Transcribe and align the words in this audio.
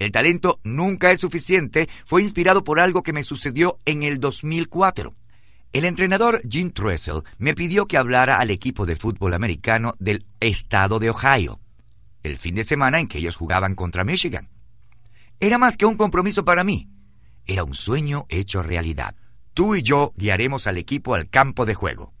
El 0.00 0.12
talento 0.12 0.58
nunca 0.64 1.12
es 1.12 1.20
suficiente 1.20 1.86
fue 2.06 2.22
inspirado 2.22 2.64
por 2.64 2.80
algo 2.80 3.02
que 3.02 3.12
me 3.12 3.22
sucedió 3.22 3.78
en 3.84 4.02
el 4.02 4.18
2004. 4.18 5.14
El 5.74 5.84
entrenador 5.84 6.40
Jim 6.48 6.70
Tressel 6.70 7.22
me 7.36 7.54
pidió 7.54 7.84
que 7.84 7.98
hablara 7.98 8.38
al 8.38 8.50
equipo 8.50 8.86
de 8.86 8.96
fútbol 8.96 9.34
americano 9.34 9.92
del 9.98 10.24
estado 10.40 11.00
de 11.00 11.10
Ohio, 11.10 11.60
el 12.22 12.38
fin 12.38 12.54
de 12.54 12.64
semana 12.64 12.98
en 12.98 13.08
que 13.08 13.18
ellos 13.18 13.36
jugaban 13.36 13.74
contra 13.74 14.02
Michigan. 14.02 14.48
Era 15.38 15.58
más 15.58 15.76
que 15.76 15.84
un 15.84 15.98
compromiso 15.98 16.46
para 16.46 16.64
mí, 16.64 16.88
era 17.46 17.62
un 17.62 17.74
sueño 17.74 18.24
hecho 18.30 18.62
realidad. 18.62 19.14
Tú 19.52 19.74
y 19.74 19.82
yo 19.82 20.14
guiaremos 20.16 20.66
al 20.66 20.78
equipo 20.78 21.14
al 21.14 21.28
campo 21.28 21.66
de 21.66 21.74
juego. 21.74 22.14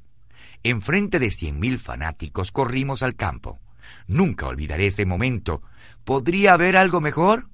Enfrente 0.62 1.18
de 1.18 1.30
cien 1.30 1.58
mil 1.58 1.78
fanáticos 1.78 2.52
corrimos 2.52 3.02
al 3.02 3.16
campo. 3.16 3.58
Nunca 4.06 4.46
olvidaré 4.46 4.88
ese 4.88 5.06
momento. 5.06 5.62
¿Podría 6.04 6.52
haber 6.52 6.76
algo 6.76 7.00
mejor? 7.00 7.49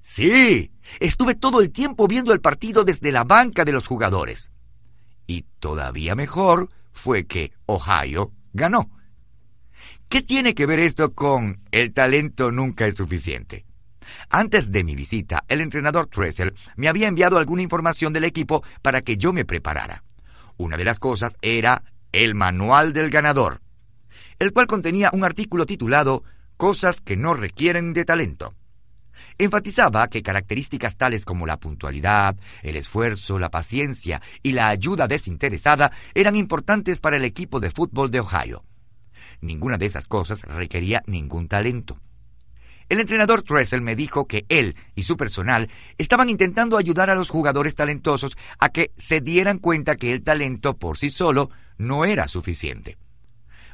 Sí, 0.00 0.72
estuve 0.98 1.34
todo 1.34 1.60
el 1.60 1.70
tiempo 1.70 2.06
viendo 2.08 2.32
el 2.32 2.40
partido 2.40 2.84
desde 2.84 3.12
la 3.12 3.24
banca 3.24 3.64
de 3.64 3.72
los 3.72 3.86
jugadores. 3.86 4.50
Y 5.26 5.42
todavía 5.60 6.14
mejor 6.14 6.70
fue 6.92 7.26
que 7.26 7.52
Ohio 7.66 8.32
ganó. 8.52 8.90
¿Qué 10.08 10.22
tiene 10.22 10.54
que 10.54 10.66
ver 10.66 10.80
esto 10.80 11.14
con 11.14 11.60
el 11.70 11.92
talento 11.92 12.50
nunca 12.50 12.86
es 12.86 12.96
suficiente? 12.96 13.64
Antes 14.28 14.72
de 14.72 14.82
mi 14.82 14.96
visita, 14.96 15.44
el 15.48 15.60
entrenador 15.60 16.06
Tressel 16.08 16.54
me 16.76 16.88
había 16.88 17.06
enviado 17.06 17.38
alguna 17.38 17.62
información 17.62 18.12
del 18.12 18.24
equipo 18.24 18.64
para 18.82 19.02
que 19.02 19.16
yo 19.16 19.32
me 19.32 19.44
preparara. 19.44 20.02
Una 20.56 20.76
de 20.76 20.84
las 20.84 20.98
cosas 20.98 21.36
era 21.42 21.84
el 22.12 22.34
manual 22.34 22.92
del 22.92 23.10
ganador, 23.10 23.60
el 24.38 24.52
cual 24.52 24.66
contenía 24.66 25.10
un 25.12 25.24
artículo 25.24 25.64
titulado 25.66 26.24
Cosas 26.56 27.00
que 27.00 27.16
no 27.16 27.34
requieren 27.34 27.92
de 27.92 28.04
talento. 28.04 28.54
Enfatizaba 29.40 30.06
que 30.08 30.22
características 30.22 30.98
tales 30.98 31.24
como 31.24 31.46
la 31.46 31.58
puntualidad, 31.58 32.36
el 32.62 32.76
esfuerzo, 32.76 33.38
la 33.38 33.50
paciencia 33.50 34.20
y 34.42 34.52
la 34.52 34.68
ayuda 34.68 35.08
desinteresada 35.08 35.92
eran 36.12 36.36
importantes 36.36 37.00
para 37.00 37.16
el 37.16 37.24
equipo 37.24 37.58
de 37.58 37.70
fútbol 37.70 38.10
de 38.10 38.20
Ohio. 38.20 38.64
Ninguna 39.40 39.78
de 39.78 39.86
esas 39.86 40.08
cosas 40.08 40.42
requería 40.42 41.02
ningún 41.06 41.48
talento. 41.48 41.98
El 42.90 43.00
entrenador 43.00 43.40
Tressel 43.40 43.80
me 43.80 43.96
dijo 43.96 44.26
que 44.26 44.44
él 44.50 44.76
y 44.94 45.04
su 45.04 45.16
personal 45.16 45.70
estaban 45.96 46.28
intentando 46.28 46.76
ayudar 46.76 47.08
a 47.08 47.14
los 47.14 47.30
jugadores 47.30 47.74
talentosos 47.74 48.36
a 48.58 48.68
que 48.68 48.92
se 48.98 49.22
dieran 49.22 49.56
cuenta 49.56 49.96
que 49.96 50.12
el 50.12 50.22
talento 50.22 50.76
por 50.76 50.98
sí 50.98 51.08
solo 51.08 51.48
no 51.78 52.04
era 52.04 52.28
suficiente. 52.28 52.98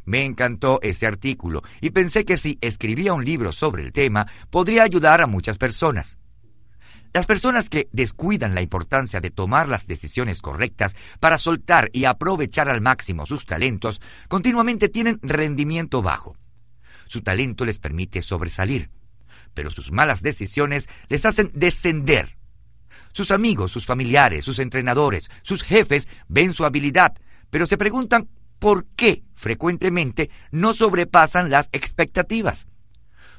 Me 0.07 0.25
encantó 0.25 0.79
ese 0.83 1.07
artículo 1.07 1.62
y 1.81 1.91
pensé 1.91 2.25
que 2.25 2.37
si 2.37 2.59
escribía 2.61 3.12
un 3.12 3.25
libro 3.25 3.53
sobre 3.53 3.83
el 3.83 3.93
tema 3.93 4.27
podría 4.51 4.85
ayudar 4.85 5.21
a 5.21 5.27
muchas 5.27 5.59
personas. 5.59 6.17
Las 7.12 7.27
personas 7.27 7.69
que 7.69 7.89
descuidan 7.93 8.55
la 8.55 8.62
importancia 8.62 9.21
de 9.21 9.31
tomar 9.31 9.69
las 9.69 9.87
decisiones 9.87 10.41
correctas 10.41 10.95
para 11.19 11.39
soltar 11.39 11.91
y 11.93 12.05
aprovechar 12.05 12.69
al 12.69 12.81
máximo 12.81 13.27
sus 13.27 13.47
talentos 13.47 14.01
continuamente 14.29 14.89
tienen 14.89 15.19
rendimiento 15.23 16.03
bajo. 16.03 16.37
Su 17.07 17.23
talento 17.23 17.65
les 17.65 17.79
permite 17.79 18.23
sobresalir, 18.23 18.91
pero 19.55 19.71
sus 19.71 19.91
malas 19.91 20.23
decisiones 20.23 20.89
les 21.09 21.25
hacen 21.25 21.51
descender. 21.55 22.37
Sus 23.12 23.31
amigos, 23.31 23.73
sus 23.73 23.87
familiares, 23.87 24.45
sus 24.45 24.59
entrenadores, 24.59 25.31
sus 25.43 25.62
jefes 25.62 26.07
ven 26.29 26.53
su 26.53 26.65
habilidad, 26.65 27.15
pero 27.51 27.65
se 27.65 27.79
preguntan 27.79 28.29
por 28.59 28.87
qué 28.97 29.23
frecuentemente 29.35 30.31
no 30.51 30.75
sobrepasan 30.75 31.51
las 31.51 31.69
expectativas. 31.73 32.67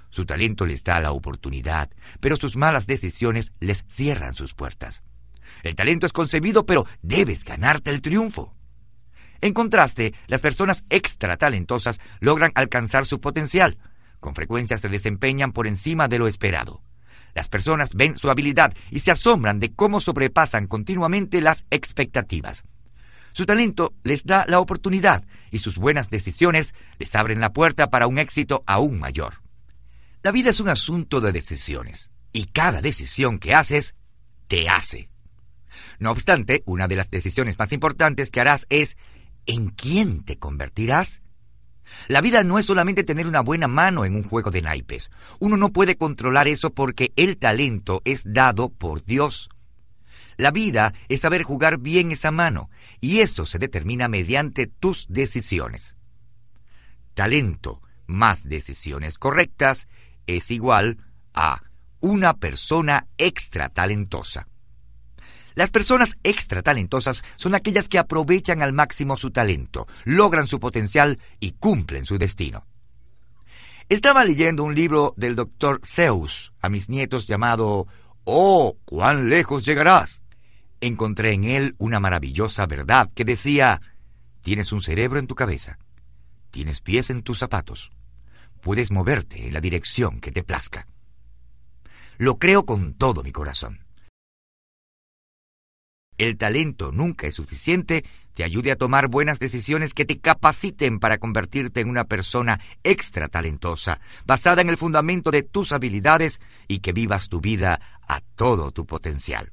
Su 0.09 0.25
talento 0.25 0.65
les 0.65 0.83
da 0.83 0.99
la 0.99 1.11
oportunidad, 1.11 1.89
pero 2.19 2.35
sus 2.35 2.55
malas 2.55 2.87
decisiones 2.87 3.51
les 3.59 3.85
cierran 3.87 4.33
sus 4.33 4.53
puertas. 4.53 5.03
El 5.63 5.75
talento 5.75 6.05
es 6.05 6.13
concebido, 6.13 6.65
pero 6.65 6.85
debes 7.01 7.43
ganarte 7.43 7.89
el 7.89 8.01
triunfo. 8.01 8.55
En 9.41 9.53
contraste, 9.53 10.13
las 10.27 10.41
personas 10.41 10.83
extra 10.89 11.37
talentosas 11.37 11.99
logran 12.19 12.51
alcanzar 12.55 13.05
su 13.05 13.19
potencial. 13.19 13.77
Con 14.19 14.33
frecuencia 14.33 14.77
se 14.77 14.89
desempeñan 14.89 15.51
por 15.51 15.67
encima 15.67 16.07
de 16.07 16.19
lo 16.19 16.27
esperado. 16.27 16.81
Las 17.35 17.49
personas 17.49 17.93
ven 17.93 18.17
su 18.17 18.31
habilidad 18.31 18.73
y 18.89 18.99
se 18.99 19.11
asombran 19.11 19.59
de 19.59 19.73
cómo 19.73 20.01
sobrepasan 20.01 20.65
continuamente 20.65 21.41
las 21.41 21.65
expectativas. 21.69 22.63
Su 23.37 23.45
talento 23.45 23.93
les 24.03 24.23
da 24.23 24.47
la 24.47 24.59
oportunidad 24.59 25.23
y 25.51 25.59
sus 25.59 25.77
buenas 25.77 26.09
decisiones 26.09 26.73
les 26.97 27.15
abren 27.15 27.39
la 27.39 27.53
puerta 27.53 27.91
para 27.91 28.07
un 28.07 28.17
éxito 28.17 28.63
aún 28.65 28.97
mayor. 28.97 29.43
La 30.23 30.31
vida 30.31 30.49
es 30.49 30.59
un 30.59 30.69
asunto 30.69 31.21
de 31.21 31.31
decisiones 31.31 32.09
y 32.33 32.45
cada 32.45 32.81
decisión 32.81 33.37
que 33.37 33.53
haces 33.53 33.93
te 34.47 34.69
hace. 34.69 35.11
No 35.99 36.09
obstante, 36.09 36.63
una 36.65 36.87
de 36.87 36.95
las 36.95 37.11
decisiones 37.11 37.59
más 37.59 37.73
importantes 37.73 38.31
que 38.31 38.41
harás 38.41 38.65
es 38.71 38.97
¿en 39.45 39.69
quién 39.69 40.23
te 40.23 40.39
convertirás? 40.39 41.21
La 42.07 42.21
vida 42.21 42.43
no 42.43 42.57
es 42.57 42.65
solamente 42.65 43.03
tener 43.03 43.27
una 43.27 43.41
buena 43.41 43.67
mano 43.67 44.03
en 44.03 44.15
un 44.15 44.23
juego 44.23 44.49
de 44.49 44.63
naipes. 44.63 45.11
Uno 45.37 45.57
no 45.57 45.71
puede 45.71 45.95
controlar 45.95 46.47
eso 46.47 46.73
porque 46.73 47.13
el 47.15 47.37
talento 47.37 48.01
es 48.03 48.23
dado 48.25 48.69
por 48.69 49.05
Dios. 49.05 49.51
La 50.37 50.51
vida 50.51 50.93
es 51.09 51.21
saber 51.21 51.41
jugar 51.41 51.79
bien 51.79 52.11
esa 52.11 52.29
mano, 52.29 52.69
y 53.01 53.19
eso 53.19 53.47
se 53.47 53.57
determina 53.57 54.07
mediante 54.07 54.67
tus 54.67 55.07
decisiones. 55.09 55.95
Talento 57.15 57.81
más 58.05 58.47
decisiones 58.47 59.17
correctas 59.17 59.87
es 60.27 60.51
igual 60.51 60.99
a 61.33 61.63
una 61.99 62.35
persona 62.35 63.07
extra 63.17 63.69
talentosa. 63.69 64.47
Las 65.55 65.71
personas 65.71 66.17
extra 66.23 66.61
talentosas 66.61 67.23
son 67.35 67.55
aquellas 67.55 67.89
que 67.89 67.97
aprovechan 67.97 68.61
al 68.61 68.73
máximo 68.73 69.17
su 69.17 69.31
talento, 69.31 69.87
logran 70.05 70.45
su 70.45 70.59
potencial 70.59 71.19
y 71.39 71.53
cumplen 71.53 72.05
su 72.05 72.19
destino. 72.19 72.67
Estaba 73.89 74.23
leyendo 74.23 74.63
un 74.63 74.75
libro 74.75 75.15
del 75.17 75.35
doctor 75.35 75.81
Zeus 75.83 76.53
a 76.61 76.69
mis 76.69 76.89
nietos 76.89 77.25
llamado 77.25 77.87
Oh, 78.23 78.77
cuán 78.85 79.29
lejos 79.29 79.65
llegarás 79.65 80.21
encontré 80.81 81.33
en 81.33 81.43
él 81.43 81.75
una 81.77 81.99
maravillosa 81.99 82.65
verdad 82.65 83.09
que 83.13 83.25
decía, 83.25 83.81
tienes 84.41 84.71
un 84.71 84.81
cerebro 84.81 85.19
en 85.19 85.27
tu 85.27 85.35
cabeza, 85.35 85.79
tienes 86.51 86.81
pies 86.81 87.09
en 87.09 87.21
tus 87.21 87.39
zapatos, 87.39 87.91
puedes 88.61 88.91
moverte 88.91 89.47
en 89.47 89.53
la 89.53 89.61
dirección 89.61 90.19
que 90.19 90.31
te 90.31 90.43
plazca. 90.43 90.87
Lo 92.17 92.37
creo 92.37 92.65
con 92.65 92.93
todo 92.93 93.23
mi 93.23 93.31
corazón. 93.31 93.85
El 96.17 96.35
talento 96.37 96.91
nunca 96.91 97.27
es 97.27 97.35
suficiente, 97.35 98.03
te 98.33 98.43
ayude 98.43 98.71
a 98.71 98.75
tomar 98.75 99.07
buenas 99.07 99.39
decisiones 99.39 99.93
que 99.93 100.05
te 100.05 100.19
capaciten 100.19 100.99
para 100.99 101.19
convertirte 101.19 101.81
en 101.81 101.89
una 101.89 102.05
persona 102.05 102.59
extra 102.83 103.27
talentosa, 103.27 103.99
basada 104.25 104.61
en 104.61 104.69
el 104.69 104.77
fundamento 104.77 105.29
de 105.29 105.43
tus 105.43 105.71
habilidades 105.71 106.39
y 106.67 106.79
que 106.79 106.91
vivas 106.91 107.29
tu 107.29 107.39
vida 107.39 107.79
a 108.07 108.21
todo 108.35 108.71
tu 108.71 108.87
potencial. 108.87 109.51